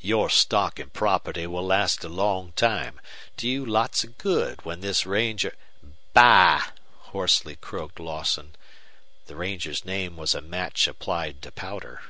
"Your 0.00 0.28
stock 0.28 0.78
and 0.78 0.92
property 0.92 1.46
will 1.46 1.64
last 1.64 2.04
a 2.04 2.10
long 2.10 2.52
time 2.56 3.00
do 3.38 3.48
you 3.48 3.64
lots 3.64 4.04
of 4.04 4.18
good 4.18 4.66
when 4.66 4.80
this 4.80 5.06
ranger" 5.06 5.56
"Bah!" 6.12 6.62
hoarsely 7.04 7.56
croaked 7.56 7.98
Lawson. 7.98 8.54
The 9.28 9.36
ranger's 9.36 9.82
name 9.82 10.18
was 10.18 10.34
a 10.34 10.42
match 10.42 10.86
applied 10.86 11.40
to 11.40 11.50
powder. 11.52 12.02